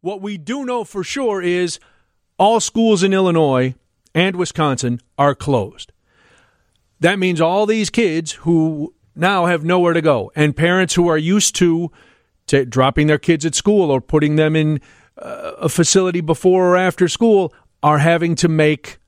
[0.00, 1.78] What we do know for sure is
[2.38, 3.74] all schools in Illinois
[4.14, 5.92] and Wisconsin are closed.
[7.00, 11.18] That means all these kids who now have nowhere to go and parents who are
[11.18, 11.90] used to,
[12.68, 14.80] dropping their kids at school or putting them in
[15.16, 18.98] uh, a facility before or after school are having to make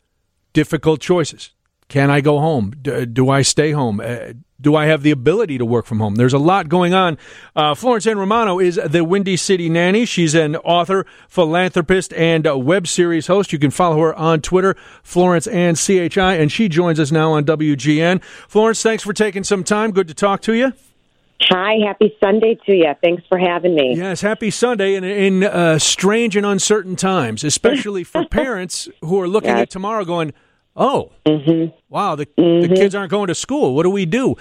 [0.52, 1.50] difficult choices.
[1.92, 2.72] Can I go home?
[2.80, 4.00] D- do I stay home?
[4.00, 6.14] Uh, do I have the ability to work from home?
[6.14, 7.18] There's a lot going on.
[7.54, 10.06] Uh, Florence Ann Romano is the Windy City Nanny.
[10.06, 13.52] She's an author, philanthropist, and web series host.
[13.52, 17.44] You can follow her on Twitter, Florence Ann CHI, and she joins us now on
[17.44, 18.24] WGN.
[18.24, 19.90] Florence, thanks for taking some time.
[19.90, 20.72] Good to talk to you.
[21.42, 22.94] Hi, happy Sunday to you.
[23.02, 23.96] Thanks for having me.
[23.98, 29.28] Yes, happy Sunday in, in uh, strange and uncertain times, especially for parents who are
[29.28, 29.60] looking yes.
[29.60, 30.32] at tomorrow going,
[30.74, 31.74] Oh, mm-hmm.
[31.88, 32.14] wow!
[32.14, 32.62] The, mm-hmm.
[32.62, 33.74] the kids aren't going to school.
[33.74, 34.36] What do we do?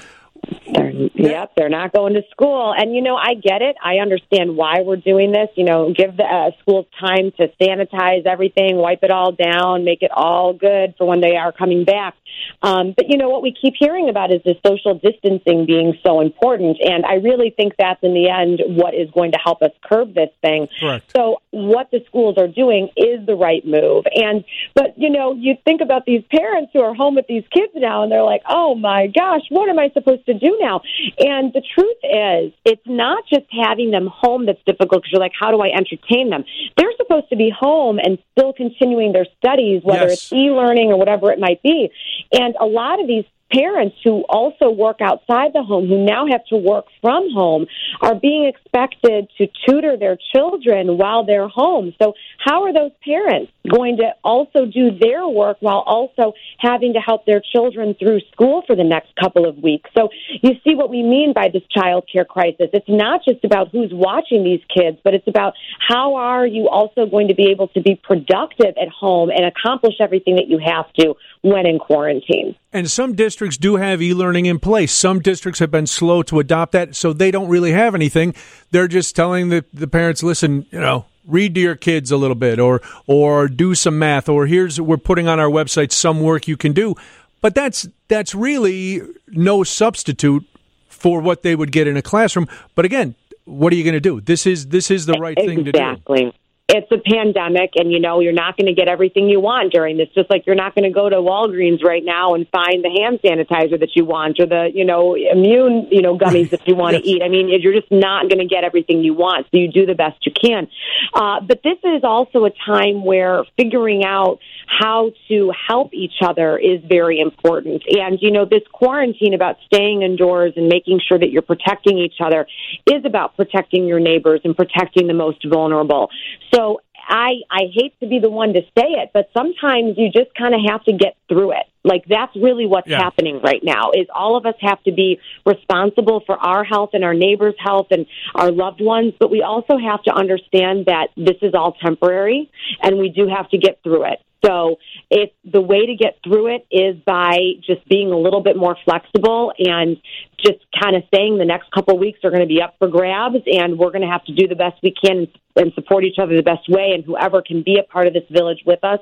[0.73, 2.73] They're, yep, they're not going to school.
[2.75, 3.75] And, you know, I get it.
[3.83, 5.49] I understand why we're doing this.
[5.55, 10.01] You know, give the uh, schools time to sanitize everything, wipe it all down, make
[10.01, 12.15] it all good for when they are coming back.
[12.61, 16.21] Um, but, you know, what we keep hearing about is the social distancing being so
[16.21, 16.77] important.
[16.81, 20.13] And I really think that's, in the end, what is going to help us curb
[20.13, 20.67] this thing.
[20.79, 21.11] Correct.
[21.15, 24.05] So, what the schools are doing is the right move.
[24.15, 27.73] And, but, you know, you think about these parents who are home with these kids
[27.75, 30.81] now, and they're like, oh my gosh, what am I supposed to do now?
[31.19, 35.33] And the truth is, it's not just having them home that's difficult because you're like,
[35.37, 36.43] how do I entertain them?
[36.77, 40.13] They're supposed to be home and still continuing their studies, whether yes.
[40.13, 41.91] it's e learning or whatever it might be.
[42.31, 46.45] And a lot of these parents who also work outside the home, who now have
[46.45, 47.67] to work from home,
[48.01, 51.93] are being expected to tutor their children while they're home.
[52.01, 56.99] So, how are those parents going to also do their work while also having to
[56.99, 59.89] help their children through school for the next couple of weeks?
[59.95, 60.09] So,
[60.41, 62.69] you see what we mean by this child care crisis.
[62.73, 67.05] It's not just about who's watching these kids, but it's about how are you also
[67.05, 70.91] going to be able to be productive at home and accomplish everything that you have
[70.93, 72.55] to when in quarantine.
[72.71, 74.93] And some districts do have e learning in place.
[74.93, 78.35] Some districts have been slow to adopt that, so they don't really have anything.
[78.71, 82.35] They're just telling the, the parents, listen, you know, read to your kids a little
[82.35, 86.47] bit or or do some math or here's we're putting on our website some work
[86.47, 86.95] you can do
[87.41, 90.43] but that's that's really no substitute
[90.89, 93.13] for what they would get in a classroom but again
[93.45, 95.55] what are you going to do this is this is the right exactly.
[95.55, 96.33] thing to do exactly
[96.73, 99.97] it's a pandemic and you know you're not going to get everything you want during
[99.97, 100.07] this.
[100.15, 103.19] Just like you're not going to go to Walgreens right now and find the hand
[103.21, 106.95] sanitizer that you want or the you know immune you know gummies that you want
[106.95, 107.21] to eat.
[107.21, 109.47] I mean you're just not going to get everything you want.
[109.51, 110.69] So you do the best you can.
[111.13, 116.57] Uh, but this is also a time where figuring out how to help each other
[116.57, 117.83] is very important.
[117.89, 122.21] And you know this quarantine about staying indoors and making sure that you're protecting each
[122.23, 122.47] other
[122.89, 126.09] is about protecting your neighbors and protecting the most vulnerable.
[126.53, 130.11] So so I I hate to be the one to say it, but sometimes you
[130.11, 131.65] just kind of have to get through it.
[131.83, 132.99] Like that's really what's yeah.
[132.99, 133.91] happening right now.
[133.91, 137.87] Is all of us have to be responsible for our health and our neighbors' health
[137.91, 138.05] and
[138.35, 142.51] our loved ones, but we also have to understand that this is all temporary
[142.81, 144.19] and we do have to get through it.
[144.43, 144.77] So
[145.09, 148.75] if the way to get through it is by just being a little bit more
[148.85, 149.97] flexible and
[150.37, 152.87] just kind of saying the next couple of weeks are going to be up for
[152.87, 156.17] grabs and we're going to have to do the best we can and support each
[156.17, 158.99] other the best way and whoever can be a part of this village with us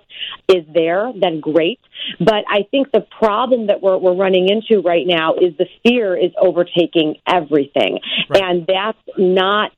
[0.47, 1.79] is there, then great.
[2.19, 6.17] But I think the problem that we're, we're running into right now is the fear
[6.17, 7.99] is overtaking everything.
[8.29, 8.43] Right.
[8.43, 9.71] And that's not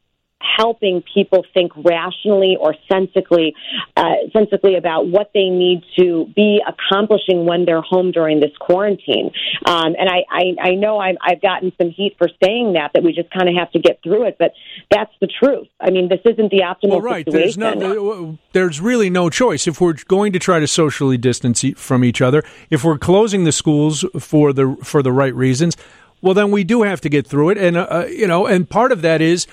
[0.57, 3.55] helping people think rationally or sensically,
[3.95, 9.31] uh, sensically about what they need to be accomplishing when they're home during this quarantine.
[9.65, 13.03] Um, and I, I, I know i have gotten some heat for saying that, that
[13.03, 14.53] we just kind of have to get through it, but
[14.89, 15.67] that's the truth.
[15.79, 17.25] I mean, this isn't the optimal well, right.
[17.25, 17.61] situation.
[17.61, 19.67] There's, no, there's really no choice.
[19.67, 23.51] If we're going to try to socially distance from each other, if we're closing the
[23.51, 25.77] schools for the, for the right reasons,
[26.21, 27.57] well, then we do have to get through it.
[27.57, 29.47] And, uh, you know, and part of that is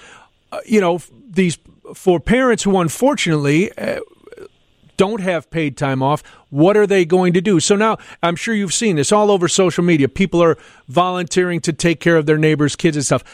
[0.53, 1.59] uh, you know, these
[1.95, 4.01] for parents who unfortunately uh,
[4.97, 7.61] don't have paid time off, what are they going to do?
[7.61, 10.09] So now I'm sure you've seen this all over social media.
[10.09, 10.59] People are
[10.89, 13.25] volunteering to take care of their neighbors' kids and stuff.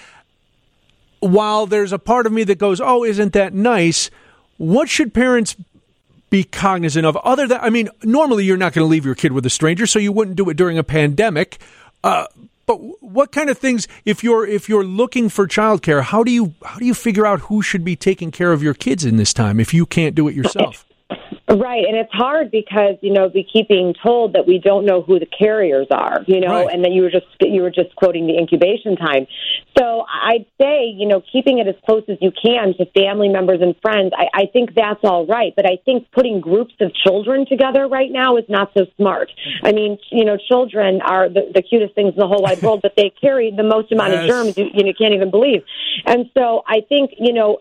[1.21, 4.11] While there's a part of me that goes, "Oh, isn't that nice?"
[4.57, 5.57] What should parents
[6.31, 9.33] be cognizant of other than I mean, normally you're not going to leave your kid
[9.33, 11.59] with a stranger, so you wouldn't do it during a pandemic.
[12.03, 12.27] Uh,
[12.67, 16.55] but what kind of things if you're if you're looking for childcare, how do you
[16.65, 19.33] how do you figure out who should be taking care of your kids in this
[19.33, 20.87] time if you can't do it yourself?
[21.55, 25.03] Right, and it's hard because you know we keep being told that we don't know
[25.03, 26.75] who the carriers are, you know, Right.
[26.75, 29.27] and then you were just you were just quoting the incubation time.
[29.79, 33.61] So I'd say you know keeping it as close as you can to family members
[33.63, 34.13] and friends.
[34.17, 38.11] I, I think that's all right, but I think putting groups of children together right
[38.11, 39.31] now is not so smart.
[39.63, 42.81] I mean, you know, children are the, the cutest things in the whole wide world,
[42.83, 44.23] but they carry the most amount Yes.
[44.23, 45.63] of germs you, you can't even believe.
[46.07, 47.59] And so I think you know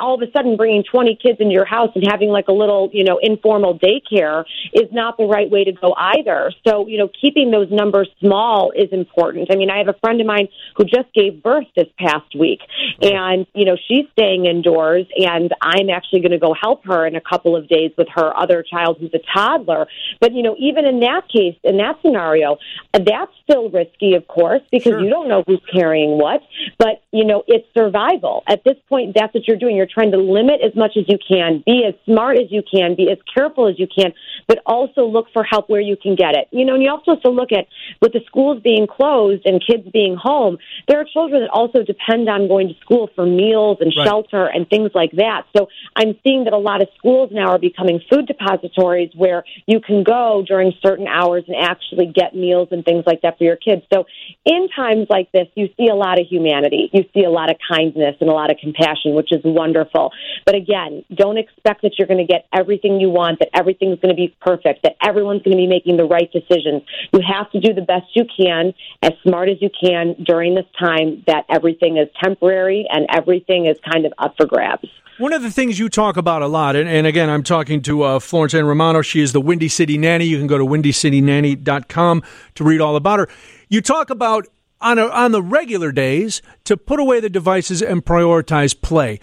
[0.00, 2.90] all of a sudden bringing 20 kids into your house and having like a little
[2.92, 6.52] you know informal daycare is not the right way to go either.
[6.66, 9.48] So you know keeping those numbers small is important.
[9.52, 12.60] I mean I have a friend of mine who just gave birth this past week
[13.02, 17.16] and you know she's staying indoors and I'm actually going to go help her in
[17.16, 19.86] a couple of days with her other child who's a toddler.
[20.20, 22.58] But you know even in that case in that scenario
[22.92, 25.00] that's still risky of course because Sure.
[25.00, 26.40] you don't know who's carrying what.
[26.78, 28.42] But you know it's survival.
[28.48, 29.76] At this point that's what you're doing.
[29.76, 32.94] You're trying to limit as much as you can, be as smart as you can,
[32.96, 34.12] be as careful as you can,
[34.46, 36.48] but also look for help where you can get it.
[36.50, 37.66] You know, and you also have to look at
[38.00, 40.58] with the schools being closed and kids being home,
[40.88, 44.06] there are children that also depend on going to school for meals and Right.
[44.06, 45.44] shelter and things like that.
[45.56, 49.80] So I'm seeing that a lot of schools now are becoming food depositories where you
[49.80, 53.56] can go during certain hours and actually get meals and things like that for your
[53.56, 53.82] kids.
[53.92, 54.06] So
[54.44, 56.90] in times like this, you see a lot of humanity.
[56.92, 60.12] You see a lot of kindness and a lot of compassion, which is wonderful.
[60.46, 64.14] But again, don't expect that you're going to get everything you want, that everything's going
[64.14, 66.82] to be perfect, that everyone's going to be making the right decisions.
[67.12, 70.66] You have to do the best you can, as smart as you can during this
[70.78, 74.88] time that everything is temporary and everything is kind of up for grabs.
[75.18, 78.02] One of the things you talk about a lot, and, and again, I'm talking to
[78.04, 79.02] uh, Florence Ann Romano.
[79.02, 80.24] She is the Windy City Nanny.
[80.24, 82.22] You can go to windycitynanny.com
[82.54, 83.28] to read all about her.
[83.68, 84.46] You talk about
[84.80, 89.20] on, a, on the regular days to put away the devices and prioritize play.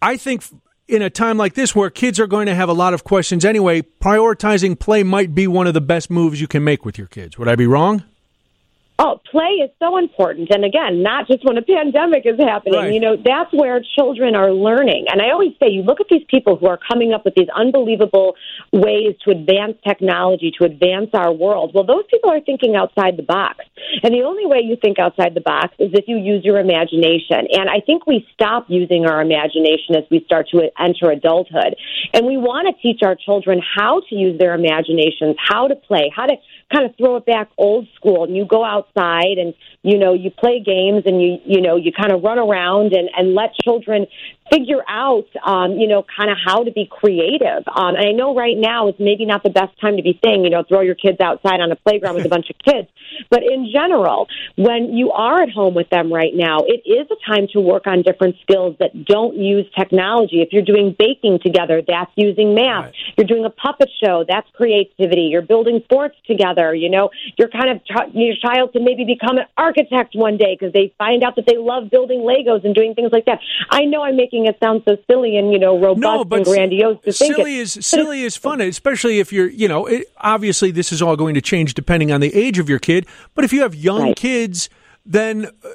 [0.00, 0.44] I think
[0.88, 3.44] in a time like this where kids are going to have a lot of questions
[3.44, 7.06] anyway, prioritizing play might be one of the best moves you can make with your
[7.06, 7.38] kids.
[7.38, 8.04] Would I be wrong?
[9.00, 10.48] Oh, play is so important.
[10.50, 12.80] And again, not just when a pandemic is happening.
[12.80, 12.92] Right.
[12.92, 15.06] You know, that's where children are learning.
[15.08, 17.46] And I always say, you look at these people who are coming up with these
[17.54, 18.34] unbelievable
[18.72, 21.72] ways to advance technology, to advance our world.
[21.74, 23.64] Well, those people are thinking outside the box.
[24.02, 27.46] And the only way you think outside the box is if you use your imagination.
[27.52, 31.76] And I think we stop using our imagination as we start to enter adulthood.
[32.12, 36.10] And we want to teach our children how to use their imaginations, how to play,
[36.14, 36.34] how to
[36.72, 40.30] kind of throw it back old school and you go outside and you know you
[40.30, 44.06] play games and you you know you kind of run around and and let children
[44.52, 47.64] figure out um you know kind of how to be creative.
[47.74, 50.44] Um and I know right now is maybe not the best time to be saying
[50.44, 52.88] you know throw your kids outside on a playground with a bunch of kids.
[53.30, 57.30] But in general when you are at home with them right now it is a
[57.30, 60.42] time to work on different skills that don't use technology.
[60.42, 62.86] If you're doing baking together that's using math.
[62.86, 62.94] Right.
[63.16, 65.28] you're doing a puppet show that's creativity.
[65.32, 67.80] You're building forts together you know you're kind of
[68.14, 71.56] your child can maybe become an architect one day because they find out that they
[71.56, 73.38] love building legos and doing things like that
[73.70, 76.44] i know i'm making it sound so silly and you know robust No, but and
[76.46, 80.06] grandiose to think silly it, is silly is fun, especially if you're, you know, it,
[80.18, 83.06] obviously this is all going to change depending on the age of your kid.
[83.34, 84.16] But if you have young Right.
[84.16, 84.68] kids,
[85.06, 85.68] then uh,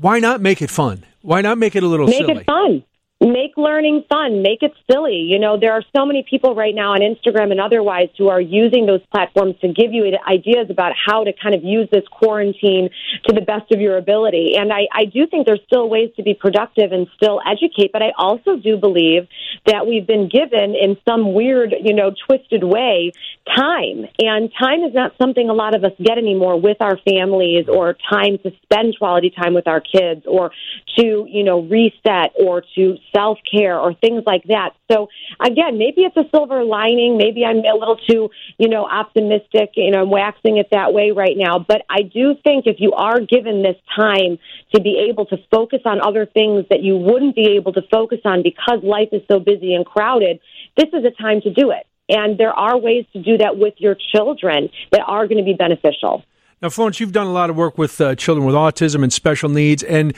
[0.00, 1.04] why not make it fun?
[1.22, 2.38] Why not make it a little make silly?
[2.38, 2.84] it fun
[3.20, 5.26] make learning fun make it silly.
[5.28, 8.40] You know there are so many people right now on instagram and otherwise who are
[8.40, 12.88] using those platforms to give you ideas about how to kind of use this quarantine
[13.26, 14.54] to the best of your ability.
[14.56, 18.02] And i i do think there's still ways to be productive and still educate but
[18.02, 19.28] i also do believe
[19.66, 23.12] that we've been given in some weird you know twisted way
[23.56, 24.06] time.
[24.18, 27.96] And time is not something a lot of us get anymore with our families or
[28.08, 30.52] time to spend quality time with our kids or
[30.96, 34.70] to you know reset or to self care or things like that.
[34.90, 35.08] So
[35.40, 37.16] again maybe it's a silver lining.
[37.16, 41.10] Maybe i'm a little too you know optimistic you know i'm waxing it that way
[41.10, 41.58] right now.
[41.58, 44.38] But i do think if you are given this time
[44.74, 48.20] to be able to focus on other things that you wouldn't be able to focus
[48.24, 50.40] on because life is so busy and crowded
[50.76, 51.86] this is a time to do it.
[52.08, 55.54] And there are ways to do that with your children that are going to be
[55.54, 56.24] beneficial.
[56.60, 59.48] Now, Florence, you've done a lot of work with uh, children with autism and special
[59.48, 60.14] needs, and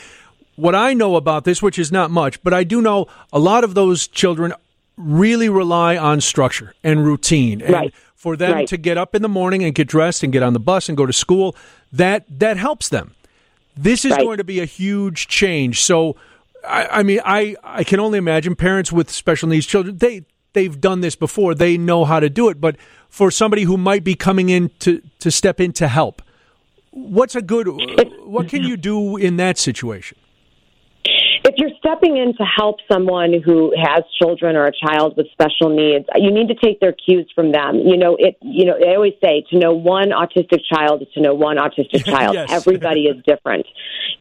[0.56, 3.64] what I know about this, which is not much, but I do know a lot
[3.64, 4.52] of those children
[4.96, 7.94] really rely on structure and routine, and Right.
[8.14, 8.68] for them Right.
[8.68, 10.96] to get up in the morning and get dressed and get on the bus and
[10.96, 11.56] go to school,
[11.92, 13.14] that that helps them.
[13.76, 14.20] This is Right.
[14.20, 15.80] going to be a huge change.
[15.80, 16.16] So,
[16.68, 20.78] I, I mean, I I can only imagine parents with special needs children they they've
[20.78, 21.54] done this before.
[21.54, 22.60] They know how to do it.
[22.60, 22.76] But
[23.08, 26.20] for somebody who might be coming in to to step in to help,
[26.90, 27.66] what's a good?
[27.66, 30.18] What can you do in that situation?
[31.52, 35.68] If you're stepping in to help someone who has children or a child with special
[35.68, 37.76] needs, you need to take their cues from them.
[37.76, 38.38] You know, it.
[38.40, 42.04] You know, I always say to know one autistic child is to know one autistic
[42.14, 42.34] child.
[42.34, 42.50] Yes.
[42.50, 43.66] Everybody is different.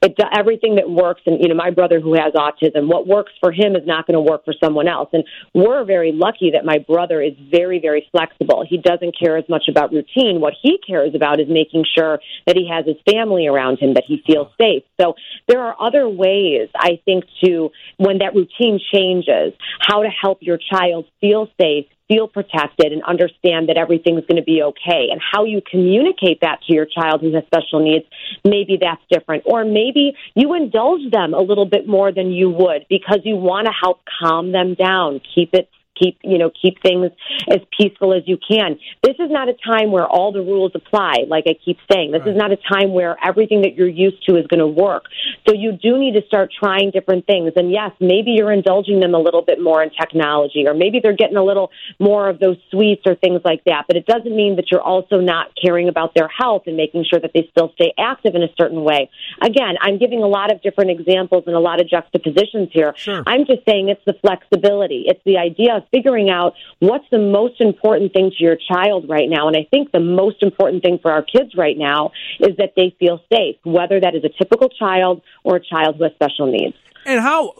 [0.02, 3.52] It everything that works, and you know, my brother who has autism, what works for
[3.52, 5.10] him is not going to work for someone else.
[5.14, 5.24] And
[5.54, 8.66] we're very lucky that my brother is very, very flexible.
[8.68, 10.42] He doesn't care as much about routine.
[10.42, 14.04] What he cares about is making sure that he has his family around him, that
[14.06, 14.84] he feels safe.
[15.00, 15.16] So
[15.48, 20.58] there are other ways, I think, to when that routine changes, how to help your
[20.58, 25.08] child feel safe, feel protected, and understand that everything's going to be okay.
[25.12, 28.06] And how you communicate that to your child who has special needs,
[28.44, 29.44] maybe that's different.
[29.46, 33.68] Or maybe you indulge them a little bit more than you would because you want
[33.68, 35.70] to help calm them down, keep it
[36.02, 37.12] keep you know keep things
[37.50, 38.80] as peaceful as you can.
[39.04, 41.26] This is not a time where all the rules apply.
[41.28, 42.32] Like I keep saying, this Right.
[42.32, 45.06] is not a time where everything that you're used to is going to work.
[45.48, 47.54] So you do need to start trying different things.
[47.56, 51.16] And yes, maybe you're indulging them a little bit more in technology, or maybe they're
[51.16, 53.86] getting a little more of those sweets or things like that.
[53.88, 57.20] But it doesn't mean that you're also not caring about their health and making sure
[57.20, 59.10] that they still stay active in a certain way.
[59.42, 62.94] Again, I'm giving a lot of different examples and a lot of juxtapositions here.
[62.96, 63.24] Sure.
[63.26, 65.06] I'm just saying it's the flexibility.
[65.08, 69.30] It's the idea of figuring out what's the most important thing to your child right
[69.30, 69.48] now.
[69.48, 72.96] And I think the most important thing for our kids right now is that they
[73.00, 76.76] feel safe, whether that is a typical child or a child with special needs.
[77.06, 77.54] And how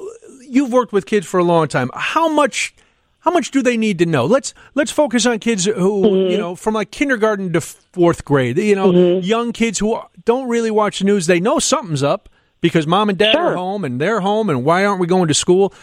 [0.48, 1.90] you've worked with kids for a long time.
[1.94, 2.74] How much
[3.20, 4.26] how much do they need to know?
[4.26, 6.32] Let's let's focus on kids who, Mm-hmm.
[6.32, 9.26] you know, from like kindergarten to 4th grade, you know, Mm-hmm.
[9.26, 11.28] young kids who don't really watch the news.
[11.28, 12.30] They know something's up
[12.62, 15.34] because mom and dad are home and they're home and why aren't we going to
[15.34, 15.74] school?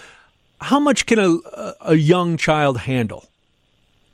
[0.60, 3.28] How much can a a- young child handle?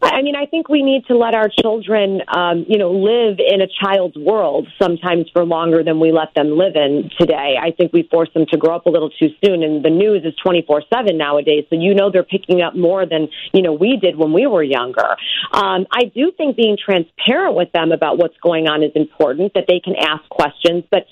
[0.03, 3.63] I mean, I think we need to let our children, um, you know, live in
[3.63, 7.57] a child's world sometimes for longer than we let them live in today.
[7.61, 10.23] I think we force them to grow up a little too soon, and the news
[10.25, 11.65] is 24 7 nowadays.
[11.71, 14.63] So, you know, they're picking up more than, you know, we did when we were
[14.63, 15.17] younger.
[15.53, 19.65] Um, I do think being transparent with them about what's going on is important, that
[19.69, 21.07] they can ask questions, but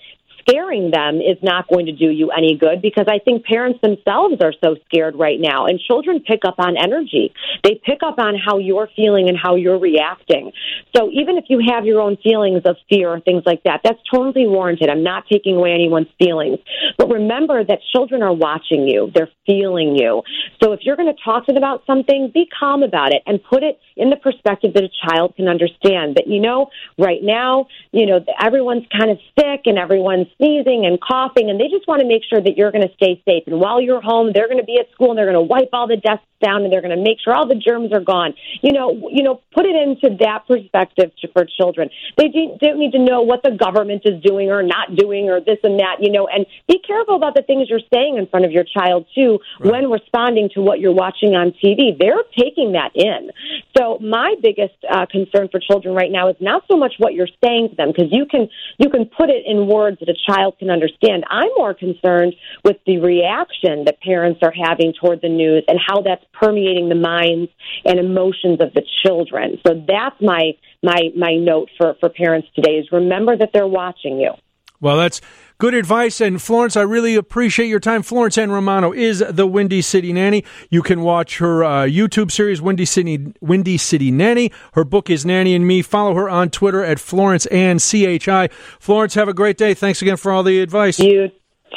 [0.46, 4.36] scaring them is not going to do you any good because I think parents themselves
[4.40, 5.66] are so scared right now.
[5.66, 7.32] And children pick up on energy.
[7.64, 10.52] They pick up on how you're feeling and how you're reacting.
[10.94, 14.00] So even if you have your own feelings of fear or things like that, that's
[14.12, 14.88] totally warranted.
[14.88, 16.58] I'm not taking away anyone's feelings.
[16.98, 19.10] But remember that children are watching you.
[19.14, 20.22] They're feeling you.
[20.62, 23.42] So if you're going to talk to them about something, be calm about it and
[23.42, 27.66] put it in the perspective that a child can understand that, you know, right now,
[27.92, 32.00] you know, everyone's kind of sick and everyone's sneezing and coughing and they just want
[32.00, 33.44] to make sure that you're going to stay safe.
[33.46, 35.70] And while you're home, they're going to be at school and they're going to wipe
[35.72, 38.34] all the desks down and they're going to make sure all the germs are gone.
[38.60, 41.90] You know, you know, put it into that perspective to, for children.
[42.16, 45.40] They do- don't need to know what the government is doing or not doing or
[45.40, 48.44] this and that, you know, and be careful about the things you're saying in front
[48.44, 51.96] of your child too when responding to what you're watching on TV.
[51.96, 53.30] They're taking that in.
[53.76, 57.28] So my biggest uh, concern for children right now is not so much what you're
[57.42, 58.48] saying to them because you can
[58.78, 61.24] you can put it in words that a child can understand.
[61.28, 62.34] I'm more concerned
[62.64, 66.94] with the reaction that parents are having toward the news and how that's permeating the
[66.94, 67.50] minds
[67.84, 69.58] and emotions of the children.
[69.66, 74.18] So that's my my my note for for parents today is remember that they're watching
[74.18, 74.32] you.
[74.80, 75.20] Well, that's
[75.62, 76.20] good advice.
[76.20, 78.02] And Florence, I really appreciate your time.
[78.02, 80.42] Florence Ann Romano is the Windy City Nanny.
[80.70, 84.50] You can watch her uh, YouTube series, Windy City, Windy City Nanny.
[84.72, 85.80] Her book is Nanny and Me.
[85.80, 88.48] Follow her on Twitter at Florence Ann CHI.
[88.80, 89.72] Florence, have a great day.
[89.72, 90.98] Thanks again for all the advice.
[90.98, 91.30] You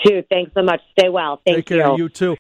[0.04, 0.24] too.
[0.32, 0.82] Thanks so much.
[0.98, 1.40] Stay well.
[1.46, 1.88] Thank Take care.
[1.90, 1.98] you.
[1.98, 2.34] You too.